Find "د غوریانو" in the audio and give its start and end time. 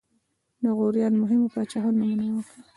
0.63-1.21